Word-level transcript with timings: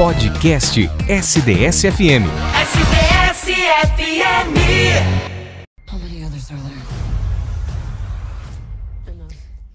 Podcast 0.00 0.80
SDS-FM. 1.10 2.24
SDS-FM. 2.62 4.56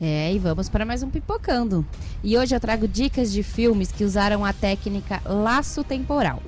É, 0.02 0.34
e 0.34 0.40
vamos 0.40 0.68
para 0.68 0.84
mais 0.84 1.04
um 1.04 1.12
Pipocando. 1.12 1.86
E 2.24 2.36
hoje 2.36 2.56
eu 2.56 2.60
trago 2.60 2.88
dicas 2.88 3.32
de 3.32 3.44
filmes 3.44 3.92
que 3.92 4.04
usaram 4.04 4.44
a 4.44 4.51
técnica 4.51 5.22
laço 5.24 5.83
temporal. 5.83 6.42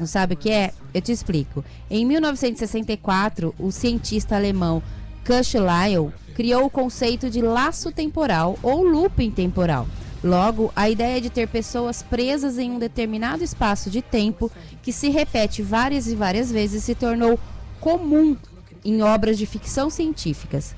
Não 0.00 0.06
sabe 0.06 0.32
o 0.32 0.36
que 0.38 0.50
é? 0.50 0.72
Eu 0.94 1.02
te 1.02 1.12
explico. 1.12 1.62
Em 1.90 2.06
1964, 2.06 3.54
o 3.58 3.70
cientista 3.70 4.36
alemão 4.36 4.82
Kush 5.26 5.52
Lyle 5.52 6.10
criou 6.34 6.64
o 6.64 6.70
conceito 6.70 7.28
de 7.28 7.42
laço 7.42 7.92
temporal 7.92 8.58
ou 8.62 8.82
looping 8.82 9.30
temporal. 9.30 9.86
Logo, 10.22 10.72
a 10.74 10.90
ideia 10.90 11.20
de 11.20 11.30
ter 11.30 11.46
pessoas 11.46 12.02
presas 12.02 12.58
em 12.58 12.70
um 12.70 12.78
determinado 12.78 13.44
espaço 13.44 13.88
de 13.88 14.02
tempo 14.02 14.50
que 14.82 14.92
se 14.92 15.08
repete 15.08 15.62
várias 15.62 16.08
e 16.08 16.16
várias 16.16 16.50
vezes 16.50 16.84
se 16.84 16.94
tornou 16.94 17.38
comum 17.80 18.36
em 18.84 19.02
obras 19.02 19.38
de 19.38 19.46
ficção 19.46 19.88
científicas. 19.88 20.74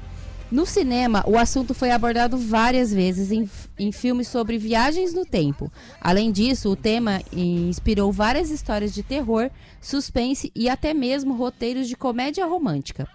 No 0.50 0.66
cinema, 0.66 1.22
o 1.28 1.38
assunto 1.38 1.72
foi 1.72 1.92
abordado 1.92 2.36
várias 2.36 2.92
vezes 2.92 3.30
em, 3.30 3.48
em, 3.78 3.92
filmes 3.92 4.26
sobre 4.26 4.58
viagens 4.58 5.14
no 5.14 5.24
tempo. 5.24 5.70
Além 6.00 6.32
disso, 6.32 6.70
o 6.70 6.76
tema 6.76 7.22
inspirou 7.32 8.10
várias 8.10 8.50
histórias 8.50 8.92
de 8.92 9.04
terror, 9.04 9.48
suspense 9.80 10.50
e 10.52 10.68
até 10.68 10.92
mesmo 10.92 11.34
roteiros 11.34 11.86
de 11.86 11.96
comédia 11.96 12.44
romântica. 12.46 13.08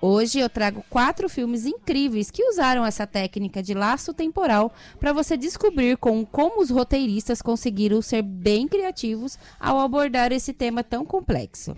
Hoje 0.00 0.38
eu 0.38 0.48
trago 0.48 0.84
quatro 0.88 1.28
filmes 1.28 1.66
incríveis 1.66 2.30
que 2.30 2.44
usaram 2.44 2.86
essa 2.86 3.04
técnica 3.04 3.60
de 3.60 3.74
laço 3.74 4.14
temporal 4.14 4.72
para 5.00 5.12
você 5.12 5.36
descobrir 5.36 5.96
com 5.96 6.24
como 6.24 6.60
os 6.60 6.70
roteiristas 6.70 7.42
conseguiram 7.42 8.00
ser 8.00 8.22
bem 8.22 8.68
criativos 8.68 9.36
ao 9.58 9.80
abordar 9.80 10.30
esse 10.30 10.52
tema 10.52 10.84
tão 10.84 11.04
complexo. 11.04 11.74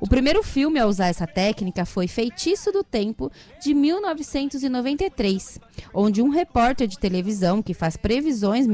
O 0.00 0.08
primeiro 0.08 0.42
filme 0.42 0.78
a 0.78 0.86
usar 0.86 1.06
essa 1.06 1.26
técnica 1.26 1.84
foi 1.84 2.06
Feitiço 2.06 2.72
do 2.72 2.82
Tempo, 2.84 3.30
de 3.62 3.74
1993, 3.74 5.60
onde 5.92 6.22
um 6.22 6.28
repórter 6.28 6.86
de 6.86 6.98
televisão 6.98 7.62
que 7.62 7.74
faz 7.74 7.96
previsões 7.96 8.66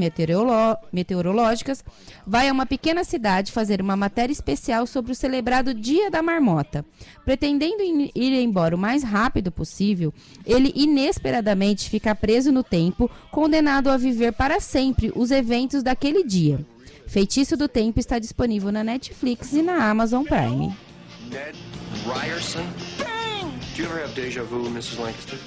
meteorológicas 0.91 1.83
vai 2.25 2.49
a 2.49 2.53
uma 2.53 2.65
pequena 2.65 3.03
cidade 3.03 3.51
fazer 3.51 3.81
uma 3.81 3.95
matéria 3.95 4.33
especial 4.33 4.85
sobre 4.87 5.11
o 5.11 5.15
celebrado 5.15 5.73
Dia 5.73 6.09
da 6.11 6.21
Marmota. 6.21 6.85
Pretendendo 7.25 7.83
ir 7.83 8.41
embora 8.41 8.75
o 8.75 8.79
mais 8.79 9.03
rápido 9.03 9.51
possível, 9.51 10.13
ele 10.45 10.71
inesperadamente 10.75 11.89
fica 11.89 12.13
preso 12.15 12.51
no 12.51 12.63
tempo, 12.63 13.09
condenado 13.31 13.89
a 13.89 13.97
viver 13.97 14.33
para 14.33 14.59
sempre 14.59 15.11
os 15.15 15.31
eventos 15.31 15.83
daquele 15.83 16.23
dia. 16.23 16.65
Feitiço 17.05 17.57
do 17.57 17.67
Tempo 17.67 17.99
está 17.99 18.17
disponível 18.17 18.71
na 18.71 18.83
Netflix 18.83 19.53
e 19.53 19.61
na 19.61 19.89
Amazon 19.89 20.23
Prime. 20.23 20.73
Ned 21.33 21.55
Ryerson? 22.05 22.63
Bang! 22.99 23.51
Do 23.75 23.81
you 23.81 23.89
ever 23.89 23.99
have 24.03 24.13
deja 24.13 24.43
vu, 24.43 24.69
Mrs. 24.69 24.99
Lancaster? 24.99 25.39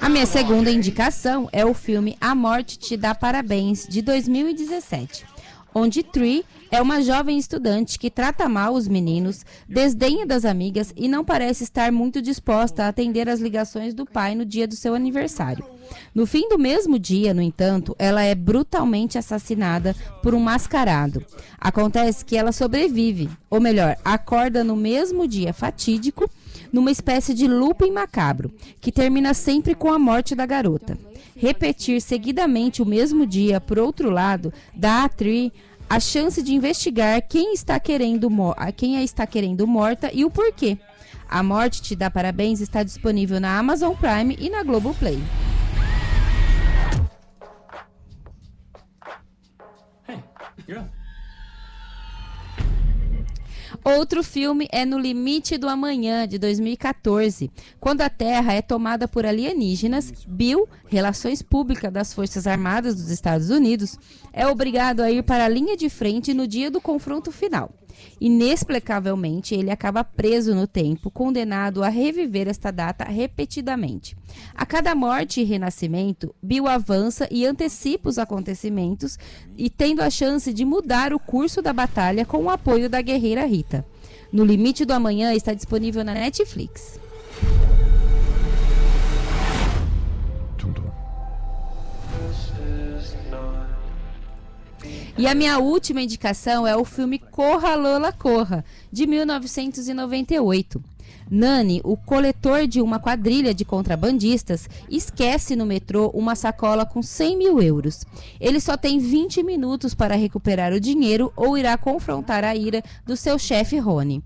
A 0.00 0.08
minha 0.08 0.24
segunda 0.24 0.70
indicação 0.70 1.48
é 1.52 1.66
o 1.66 1.74
filme 1.74 2.16
A 2.20 2.34
Morte 2.34 2.78
Te 2.78 2.96
Dá 2.96 3.14
Parabéns, 3.14 3.86
de 3.86 4.00
2017, 4.00 5.26
onde 5.78 6.02
Tree 6.02 6.44
é 6.70 6.82
uma 6.82 7.00
jovem 7.00 7.38
estudante 7.38 7.98
que 7.98 8.10
trata 8.10 8.48
mal 8.48 8.74
os 8.74 8.86
meninos, 8.86 9.44
desdenha 9.66 10.26
das 10.26 10.44
amigas 10.44 10.92
e 10.96 11.08
não 11.08 11.24
parece 11.24 11.64
estar 11.64 11.90
muito 11.90 12.20
disposta 12.20 12.84
a 12.84 12.88
atender 12.88 13.28
as 13.28 13.40
ligações 13.40 13.94
do 13.94 14.04
pai 14.04 14.34
no 14.34 14.44
dia 14.44 14.68
do 14.68 14.76
seu 14.76 14.94
aniversário. 14.94 15.64
No 16.14 16.26
fim 16.26 16.48
do 16.48 16.58
mesmo 16.58 16.98
dia, 16.98 17.32
no 17.32 17.40
entanto, 17.40 17.96
ela 17.98 18.22
é 18.22 18.34
brutalmente 18.34 19.16
assassinada 19.16 19.96
por 20.22 20.34
um 20.34 20.40
mascarado. 20.40 21.24
Acontece 21.58 22.24
que 22.24 22.36
ela 22.36 22.52
sobrevive, 22.52 23.30
ou 23.48 23.60
melhor, 23.60 23.96
acorda 24.04 24.62
no 24.62 24.76
mesmo 24.76 25.26
dia 25.26 25.52
fatídico, 25.54 26.28
numa 26.72 26.90
espécie 26.90 27.34
de 27.34 27.46
looping 27.46 27.92
macabro, 27.92 28.52
que 28.80 28.92
termina 28.92 29.34
sempre 29.34 29.74
com 29.74 29.92
a 29.92 29.98
morte 29.98 30.34
da 30.34 30.46
garota. 30.46 30.98
Repetir 31.36 32.00
seguidamente 32.00 32.82
o 32.82 32.86
mesmo 32.86 33.26
dia, 33.26 33.60
por 33.60 33.78
outro 33.78 34.10
lado, 34.10 34.52
dá 34.74 35.04
a 35.04 35.08
Tree 35.08 35.52
a 35.88 35.98
chance 35.98 36.42
de 36.42 36.54
investigar 36.54 37.22
quem 37.26 37.54
está 37.54 37.80
querendo 37.80 38.28
quem 38.76 38.96
a 38.96 39.02
está 39.02 39.26
querendo 39.26 39.66
morta 39.66 40.10
e 40.12 40.24
o 40.24 40.30
porquê. 40.30 40.78
A 41.28 41.42
Morte 41.42 41.82
Te 41.82 41.94
Dá 41.94 42.10
Parabéns 42.10 42.60
está 42.60 42.82
disponível 42.82 43.38
na 43.38 43.58
Amazon 43.58 43.94
Prime 43.94 44.36
e 44.38 44.48
na 44.50 44.62
Globoplay. 44.62 45.18
Outro 53.84 54.22
filme 54.22 54.68
é 54.70 54.84
No 54.84 54.98
Limite 54.98 55.58
do 55.58 55.68
Amanhã, 55.68 56.26
de 56.26 56.38
2014, 56.38 57.50
quando 57.80 58.02
a 58.02 58.10
Terra 58.10 58.52
é 58.52 58.62
tomada 58.62 59.06
por 59.06 59.26
alienígenas. 59.26 60.12
Bill, 60.26 60.68
Relações 60.86 61.42
Públicas 61.42 61.92
das 61.92 62.12
Forças 62.12 62.46
Armadas 62.46 62.94
dos 62.94 63.10
Estados 63.10 63.50
Unidos, 63.50 63.98
é 64.32 64.46
obrigado 64.46 65.00
a 65.00 65.10
ir 65.10 65.22
para 65.22 65.44
a 65.44 65.48
linha 65.48 65.76
de 65.76 65.88
frente 65.88 66.34
no 66.34 66.46
dia 66.46 66.70
do 66.70 66.80
confronto 66.80 67.30
final. 67.30 67.72
Inexplicavelmente, 68.20 69.54
ele 69.54 69.70
acaba 69.70 70.02
preso 70.02 70.54
no 70.54 70.66
tempo, 70.66 71.10
condenado 71.10 71.82
a 71.82 71.88
reviver 71.88 72.48
esta 72.48 72.70
data 72.70 73.04
repetidamente. 73.04 74.16
A 74.54 74.66
cada 74.66 74.94
morte 74.94 75.40
e 75.40 75.44
renascimento, 75.44 76.34
Bill 76.42 76.66
avança 76.66 77.28
e 77.30 77.46
antecipa 77.46 78.08
os 78.08 78.18
acontecimentos 78.18 79.18
e 79.56 79.70
tendo 79.70 80.02
a 80.02 80.10
chance 80.10 80.52
de 80.52 80.64
mudar 80.64 81.12
o 81.12 81.18
curso 81.18 81.62
da 81.62 81.72
batalha 81.72 82.24
com 82.24 82.44
o 82.44 82.50
apoio 82.50 82.88
da 82.88 83.00
guerreira 83.00 83.44
Rita. 83.44 83.84
No 84.32 84.44
Limite 84.44 84.84
do 84.84 84.92
Amanhã 84.92 85.32
está 85.32 85.54
disponível 85.54 86.04
na 86.04 86.14
Netflix. 86.14 87.00
E 95.18 95.26
a 95.26 95.34
minha 95.34 95.58
última 95.58 96.00
indicação 96.00 96.64
é 96.64 96.76
o 96.76 96.84
filme 96.84 97.18
Corra 97.18 97.74
Lola 97.74 98.12
Corra, 98.12 98.64
de 98.92 99.04
1998. 99.04 100.80
Nani, 101.28 101.80
o 101.82 101.96
coletor 101.96 102.68
de 102.68 102.80
uma 102.80 103.00
quadrilha 103.00 103.52
de 103.52 103.64
contrabandistas, 103.64 104.70
esquece 104.88 105.56
no 105.56 105.66
metrô 105.66 106.08
uma 106.14 106.36
sacola 106.36 106.86
com 106.86 107.02
100 107.02 107.36
mil 107.36 107.60
euros. 107.60 108.04
Ele 108.40 108.60
só 108.60 108.76
tem 108.76 109.00
20 109.00 109.42
minutos 109.42 109.92
para 109.92 110.14
recuperar 110.14 110.72
o 110.72 110.78
dinheiro 110.78 111.32
ou 111.34 111.58
irá 111.58 111.76
confrontar 111.76 112.44
a 112.44 112.54
ira 112.54 112.80
do 113.04 113.16
seu 113.16 113.40
chefe 113.40 113.76
Rony 113.76 114.22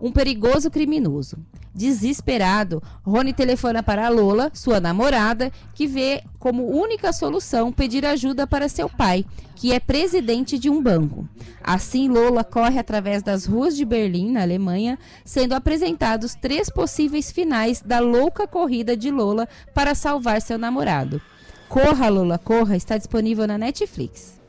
um 0.00 0.10
perigoso 0.12 0.70
criminoso. 0.70 1.38
Desesperado, 1.74 2.80
Rony 3.02 3.32
telefona 3.32 3.82
para 3.82 4.08
Lola, 4.08 4.48
sua 4.54 4.78
namorada, 4.78 5.50
que 5.74 5.88
vê 5.88 6.22
como 6.38 6.70
única 6.70 7.12
solução 7.12 7.72
pedir 7.72 8.06
ajuda 8.06 8.46
para 8.46 8.68
seu 8.68 8.88
pai, 8.88 9.24
que 9.56 9.72
é 9.72 9.80
presidente 9.80 10.56
de 10.56 10.70
um 10.70 10.80
banco. 10.80 11.28
Assim, 11.62 12.08
Lola 12.08 12.44
corre 12.44 12.78
através 12.78 13.24
das 13.24 13.44
ruas 13.44 13.76
de 13.76 13.84
Berlim, 13.84 14.30
na 14.30 14.42
Alemanha, 14.42 14.96
sendo 15.24 15.52
apresentados 15.52 16.36
três 16.36 16.70
possíveis 16.70 17.32
finais 17.32 17.82
da 17.84 17.98
louca 17.98 18.46
corrida 18.46 18.96
de 18.96 19.10
Lola 19.10 19.48
para 19.74 19.96
salvar 19.96 20.40
seu 20.40 20.56
namorado. 20.56 21.20
Corra, 21.68 22.08
Lola, 22.08 22.38
corra 22.38 22.76
está 22.76 22.96
disponível 22.96 23.48
na 23.48 23.58
Netflix. 23.58 24.43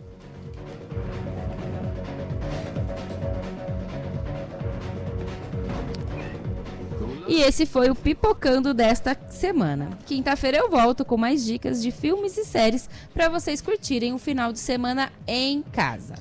E 7.27 7.41
esse 7.41 7.65
foi 7.65 7.89
o 7.89 7.95
Pipocando 7.95 8.73
desta 8.73 9.17
semana. 9.29 9.89
Quinta-feira 10.05 10.57
eu 10.57 10.69
volto 10.69 11.03
com 11.03 11.17
mais 11.17 11.43
dicas 11.43 11.81
de 11.81 11.89
filmes 11.89 12.37
e 12.37 12.45
séries 12.45 12.87
para 13.13 13.29
vocês 13.29 13.61
curtirem 13.61 14.13
o 14.13 14.19
final 14.19 14.53
de 14.53 14.59
semana 14.59 15.11
em 15.27 15.63
casa. 15.63 16.13